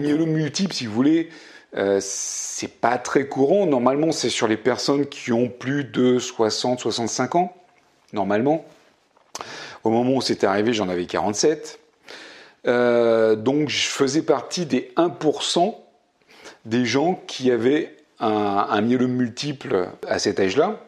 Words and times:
myélomes 0.00 0.30
multiples, 0.30 0.72
si 0.72 0.86
vous 0.86 0.94
voulez, 0.94 1.28
euh, 1.76 1.98
c'est 2.00 2.80
pas 2.80 2.98
très 2.98 3.26
courant. 3.26 3.66
Normalement, 3.66 4.12
c'est 4.12 4.30
sur 4.30 4.46
les 4.46 4.56
personnes 4.56 5.06
qui 5.06 5.32
ont 5.32 5.48
plus 5.48 5.84
de 5.84 6.18
60-65 6.18 7.36
ans, 7.36 7.56
normalement. 8.12 8.64
Au 9.82 9.90
moment 9.90 10.14
où 10.14 10.20
c'est 10.20 10.44
arrivé, 10.44 10.72
j'en 10.72 10.88
avais 10.88 11.06
47. 11.06 11.80
Euh, 12.66 13.36
donc, 13.36 13.68
je 13.68 13.88
faisais 13.88 14.22
partie 14.22 14.66
des 14.66 14.92
1% 14.96 15.74
des 16.64 16.84
gens 16.86 17.20
qui 17.26 17.50
avaient 17.50 17.96
un, 18.20 18.66
un 18.70 18.80
multiple 18.80 19.88
à 20.08 20.18
cet 20.18 20.40
âge-là. 20.40 20.80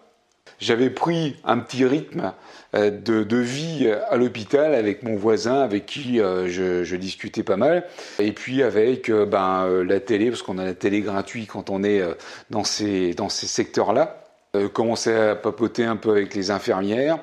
J'avais 0.59 0.88
pris 0.88 1.37
un 1.45 1.59
petit 1.59 1.84
rythme 1.84 2.33
euh, 2.74 2.91
de, 2.91 3.37
vie 3.37 3.91
à 4.09 4.16
l'hôpital 4.16 4.74
avec 4.74 5.02
mon 5.02 5.16
voisin 5.16 5.60
avec 5.60 5.87
qui 5.87 6.20
euh, 6.20 6.48
je, 6.48 6.97
discutais 6.97 7.42
pas 7.42 7.56
mal. 7.56 7.84
Et 8.19 8.33
puis 8.33 8.62
avec 8.62 9.11
euh, 9.11 9.27
ben, 9.27 9.83
la 9.84 10.00
télé, 10.00 10.30
parce 10.30 10.42
qu'on 10.42 10.59
a 10.59 10.64
la 10.64 10.74
télé 10.74 11.02
gratuite 11.02 11.50
quand 11.50 11.69
on 11.69 11.84
est 11.84 12.02
dans 12.50 12.64
ces, 12.64 13.14
secteurs-là. 13.28 14.24
commençais 14.73 15.30
à 15.30 15.37
papoter 15.37 15.84
un 15.84 15.97
peu 15.97 16.11
avec 16.11 16.34
les 16.34 16.50
infirmières. 16.50 17.19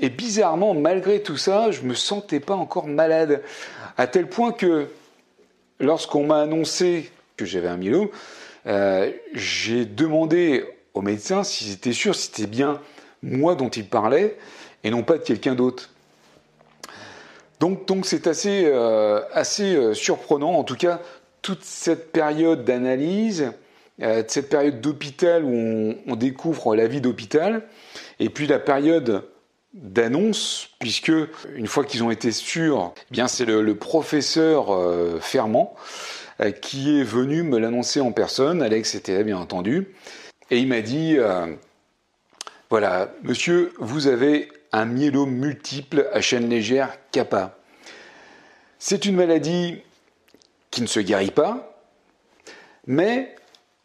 Et 0.00 0.08
bizarrement, 0.08 0.74
malgré 0.74 1.22
tout 1.22 1.36
ça, 1.36 1.70
je 1.70 1.82
me 1.82 1.94
sentais 1.94 2.40
pas 2.40 2.54
encore 2.54 2.86
malade. 2.86 3.42
À 3.98 4.06
tel 4.06 4.26
point 4.26 4.52
que 4.52 4.88
lorsqu'on 5.80 6.26
m'a 6.26 6.40
annoncé 6.40 7.10
que 7.36 7.44
j'avais 7.44 7.68
un 7.68 7.76
myélome, 7.76 8.08
j'ai 9.34 9.84
demandé 9.84 10.64
aux 10.94 11.02
médecins 11.02 11.44
s'ils 11.44 11.72
étaient 11.72 11.92
sûrs, 11.92 12.14
si 12.14 12.26
c'était 12.26 12.46
bien 12.46 12.80
moi 13.22 13.54
dont 13.54 13.68
ils 13.68 13.86
parlaient 13.86 14.36
et 14.84 14.90
non 14.90 15.02
pas 15.02 15.18
de 15.18 15.22
quelqu'un 15.22 15.54
d'autre. 15.54 15.90
Donc, 17.60 17.86
donc 17.86 18.06
c'est 18.06 18.26
assez, 18.26 18.64
euh, 18.66 19.20
assez 19.32 19.76
euh, 19.76 19.94
surprenant, 19.94 20.54
en 20.54 20.64
tout 20.64 20.74
cas, 20.74 21.00
toute 21.42 21.62
cette 21.62 22.10
période 22.10 22.64
d'analyse, 22.64 23.52
euh, 24.02 24.24
cette 24.26 24.48
période 24.48 24.80
d'hôpital 24.80 25.44
où 25.44 25.94
on, 26.06 26.16
découvre 26.16 26.74
la 26.74 26.88
vie 26.88 27.00
d'hôpital, 27.00 27.62
et 28.18 28.30
puis 28.30 28.48
la 28.48 28.58
période 28.58 29.22
d'annonce, 29.74 30.70
puisque 30.80 31.12
une 31.54 31.68
fois 31.68 31.84
qu'ils 31.84 32.02
ont 32.02 32.10
été 32.10 32.32
sûrs, 32.32 32.94
eh 32.96 33.12
bien 33.12 33.28
c'est 33.28 33.44
le, 33.44 33.74
professeur 33.76 34.76
Fermant 35.20 35.74
qui 36.60 36.98
est 36.98 37.04
venu 37.04 37.42
me 37.44 37.58
l'annoncer 37.58 38.00
en 38.00 38.10
personne. 38.10 38.60
Alex 38.60 38.96
était 38.96 39.16
là, 39.16 39.22
bien 39.22 39.38
entendu. 39.38 39.94
Et 40.52 40.58
il 40.58 40.68
m'a 40.68 40.82
dit, 40.82 41.16
euh, 41.16 41.46
voilà, 42.68 43.10
monsieur, 43.22 43.72
vous 43.78 44.06
avez 44.06 44.52
un 44.70 44.84
myélome 44.84 45.30
multiple 45.30 46.10
à 46.12 46.20
chaîne 46.20 46.50
légère 46.50 46.90
kappa. 47.10 47.56
C'est 48.78 49.06
une 49.06 49.16
maladie 49.16 49.78
qui 50.70 50.82
ne 50.82 50.86
se 50.86 51.00
guérit 51.00 51.30
pas, 51.30 51.82
mais 52.86 53.34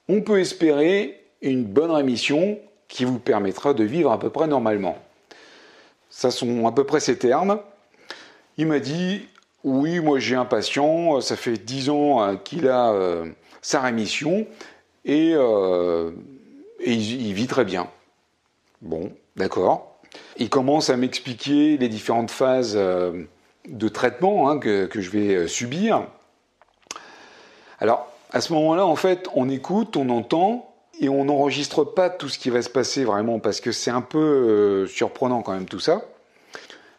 on 0.10 0.20
peut 0.20 0.42
espérer 0.42 1.24
une 1.42 1.64
bonne 1.64 1.92
rémission 1.92 2.60
qui 2.90 3.06
vous 3.06 3.20
permettra 3.20 3.74
de 3.74 3.86
vivre 3.86 4.12
à 4.12 4.20
peu 4.20 4.30
près 4.30 4.48
normalement. 4.48 4.98
Ça 6.10 6.32
sont 6.32 6.68
à 6.68 6.74
peu 6.74 6.84
près 6.84 7.00
ces 7.00 7.18
termes. 7.18 7.62
Il 8.58 8.68
m'a 8.68 8.80
dit, 8.80 9.26
oui, 9.64 10.02
moi 10.02 10.20
j'ai 10.20 10.36
un 10.36 10.44
patient, 10.44 11.22
ça 11.22 11.38
fait 11.38 11.54
10 11.56 11.90
ans 11.92 12.22
euh, 12.22 12.36
qu'il 12.36 12.68
a 12.68 12.92
euh, 12.92 13.26
sa 13.62 13.80
rémission, 13.80 14.46
et 15.06 15.34
et 16.88 16.94
il, 16.94 17.34
vit 17.34 17.48
très 17.48 17.66
bien. 17.66 17.90
Bon, 18.82 19.12
d'accord. 19.36 20.00
Il 20.38 20.50
commence 20.50 20.90
à 20.90 20.96
m'expliquer 20.96 21.78
les 21.78 21.90
différentes 21.90 22.32
phases 22.32 22.76
euh, 22.78 23.26
de 23.68 23.90
traitement 23.90 24.50
hein, 24.50 24.58
que, 24.58 24.90
je 24.96 25.10
vais 25.10 25.36
euh, 25.36 25.48
subir. 25.48 26.08
Alors, 27.80 28.10
à 28.32 28.40
ce 28.40 28.54
moment-là, 28.54 28.86
en 28.86 28.96
fait, 28.96 29.28
on 29.36 29.50
écoute, 29.50 29.98
on 29.98 30.10
entend, 30.10 30.74
et 31.02 31.10
on 31.10 31.26
n'enregistre 31.26 31.84
pas 31.84 32.10
tout 32.10 32.30
ce 32.30 32.40
qui 32.40 32.50
va 32.50 32.62
se 32.62 32.70
passer 32.70 33.04
vraiment, 33.04 33.40
parce 33.40 33.60
que 33.60 33.74
c'est 33.74 33.92
un 33.92 34.02
peu 34.02 34.18
euh, 34.18 34.88
surprenant 34.88 35.42
quand 35.42 35.52
même 35.52 35.68
tout 35.68 35.82
ça. 35.82 36.04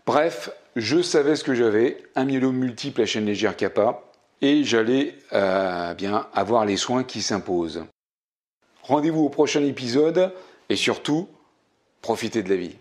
Bref, 0.04 0.50
je 0.76 1.00
savais 1.00 1.34
ce 1.34 1.44
que 1.44 1.54
j'avais, 1.54 1.96
un 2.14 2.26
myélome 2.26 2.56
multiple 2.56 3.00
à 3.00 3.06
chaîne 3.06 3.24
légère 3.24 3.56
kappa, 3.56 4.02
et 4.42 4.64
j'allais 4.64 5.16
bien 5.32 6.28
avoir 6.32 6.64
les 6.64 6.76
soins 6.76 7.02
qui 7.02 7.22
s'imposent. 7.22 7.84
Rendez-vous 8.88 9.24
au 9.24 9.28
prochain 9.28 9.62
épisode 9.64 10.32
et 10.70 10.76
surtout, 10.76 11.28
profitez 12.00 12.42
de 12.42 12.48
la 12.48 12.56
vie. 12.56 12.76